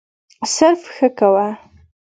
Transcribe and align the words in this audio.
صرف 0.53 0.81
«ښه» 0.95 1.07
کوه. 1.19 1.47